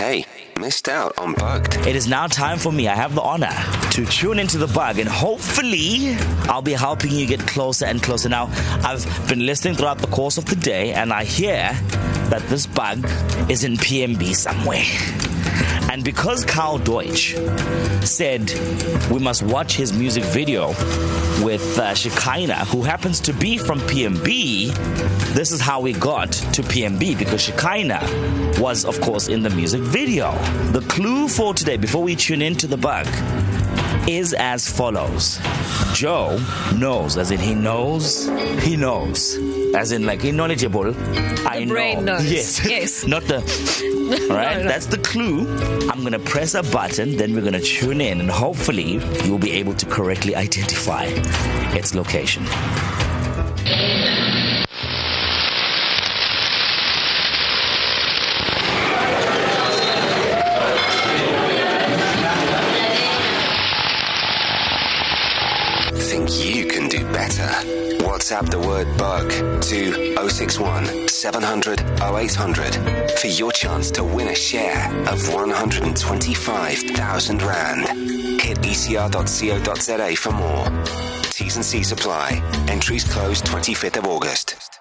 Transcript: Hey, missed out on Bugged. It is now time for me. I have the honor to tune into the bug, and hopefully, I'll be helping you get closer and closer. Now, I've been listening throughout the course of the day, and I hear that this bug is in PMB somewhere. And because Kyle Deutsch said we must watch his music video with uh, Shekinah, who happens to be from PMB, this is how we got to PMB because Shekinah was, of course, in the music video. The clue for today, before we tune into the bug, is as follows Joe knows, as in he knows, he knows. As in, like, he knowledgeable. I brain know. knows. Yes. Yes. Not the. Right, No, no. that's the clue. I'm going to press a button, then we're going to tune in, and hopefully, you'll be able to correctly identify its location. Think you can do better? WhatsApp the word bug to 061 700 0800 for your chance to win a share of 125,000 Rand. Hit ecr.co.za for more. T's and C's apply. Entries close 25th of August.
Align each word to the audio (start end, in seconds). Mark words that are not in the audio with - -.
Hey, 0.00 0.24
missed 0.58 0.88
out 0.88 1.12
on 1.18 1.34
Bugged. 1.34 1.76
It 1.86 1.94
is 1.94 2.08
now 2.08 2.26
time 2.26 2.56
for 2.56 2.72
me. 2.72 2.88
I 2.88 2.94
have 2.94 3.14
the 3.14 3.20
honor 3.20 3.54
to 3.90 4.06
tune 4.06 4.38
into 4.38 4.56
the 4.56 4.66
bug, 4.66 4.98
and 4.98 5.06
hopefully, 5.06 6.16
I'll 6.48 6.62
be 6.62 6.72
helping 6.72 7.10
you 7.10 7.26
get 7.26 7.40
closer 7.40 7.84
and 7.84 8.02
closer. 8.02 8.30
Now, 8.30 8.48
I've 8.82 9.04
been 9.28 9.44
listening 9.44 9.74
throughout 9.74 9.98
the 9.98 10.06
course 10.06 10.38
of 10.38 10.46
the 10.46 10.56
day, 10.56 10.94
and 10.94 11.12
I 11.12 11.24
hear 11.24 11.78
that 12.30 12.42
this 12.48 12.66
bug 12.66 13.04
is 13.50 13.62
in 13.62 13.74
PMB 13.76 14.34
somewhere. 14.34 15.29
And 15.90 16.04
because 16.04 16.44
Kyle 16.44 16.78
Deutsch 16.78 17.34
said 18.02 18.48
we 19.10 19.18
must 19.18 19.42
watch 19.42 19.74
his 19.74 19.92
music 19.92 20.22
video 20.22 20.68
with 21.42 21.78
uh, 21.80 21.94
Shekinah, 21.94 22.64
who 22.66 22.82
happens 22.82 23.18
to 23.22 23.32
be 23.32 23.58
from 23.58 23.80
PMB, 23.80 24.72
this 25.34 25.50
is 25.50 25.60
how 25.60 25.80
we 25.80 25.92
got 25.92 26.30
to 26.30 26.62
PMB 26.62 27.18
because 27.18 27.40
Shekinah 27.40 28.56
was, 28.60 28.84
of 28.84 29.00
course, 29.00 29.26
in 29.26 29.42
the 29.42 29.50
music 29.50 29.80
video. 29.80 30.30
The 30.70 30.86
clue 30.88 31.26
for 31.26 31.54
today, 31.54 31.76
before 31.76 32.04
we 32.04 32.14
tune 32.14 32.40
into 32.40 32.68
the 32.68 32.76
bug, 32.76 33.06
is 34.08 34.34
as 34.34 34.68
follows 34.68 35.38
Joe 35.92 36.38
knows, 36.76 37.16
as 37.16 37.30
in 37.30 37.40
he 37.40 37.54
knows, 37.54 38.28
he 38.62 38.76
knows. 38.76 39.36
As 39.74 39.92
in, 39.92 40.04
like, 40.06 40.20
he 40.22 40.30
knowledgeable. 40.32 40.94
I 41.46 41.64
brain 41.66 42.04
know. 42.04 42.16
knows. 42.16 42.30
Yes. 42.30 42.64
Yes. 42.68 43.06
Not 43.06 43.24
the. 43.24 43.40
Right, 44.10 44.56
No, 44.56 44.62
no. 44.64 44.68
that's 44.68 44.86
the 44.86 44.98
clue. 44.98 45.46
I'm 45.88 46.00
going 46.00 46.12
to 46.12 46.18
press 46.18 46.54
a 46.54 46.62
button, 46.64 47.16
then 47.16 47.32
we're 47.34 47.42
going 47.42 47.52
to 47.54 47.60
tune 47.60 48.00
in, 48.00 48.20
and 48.20 48.30
hopefully, 48.30 49.00
you'll 49.24 49.38
be 49.38 49.52
able 49.52 49.74
to 49.74 49.86
correctly 49.86 50.34
identify 50.34 51.04
its 51.76 51.94
location. 51.94 52.44
Think 66.20 66.44
you 66.54 66.66
can 66.66 66.86
do 66.88 67.02
better? 67.12 67.48
WhatsApp 68.04 68.50
the 68.50 68.58
word 68.58 68.94
bug 68.98 69.30
to 69.62 70.14
061 70.28 71.08
700 71.08 71.80
0800 71.80 73.18
for 73.18 73.28
your 73.28 73.50
chance 73.52 73.90
to 73.92 74.04
win 74.04 74.28
a 74.28 74.34
share 74.34 74.86
of 75.08 75.32
125,000 75.32 77.42
Rand. 77.42 77.86
Hit 78.38 78.58
ecr.co.za 78.58 80.16
for 80.16 80.32
more. 80.32 80.66
T's 81.30 81.56
and 81.56 81.64
C's 81.64 81.90
apply. 81.90 82.42
Entries 82.68 83.04
close 83.04 83.40
25th 83.40 83.96
of 83.96 84.04
August. 84.04 84.79